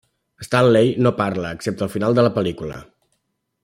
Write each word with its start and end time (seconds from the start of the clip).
Stanley 0.45 0.95
no 1.07 1.13
parla, 1.19 1.53
excepte 1.59 1.87
al 1.89 1.95
final 1.99 2.19
de 2.21 2.27
la 2.29 2.35
pel·lícula. 2.39 2.85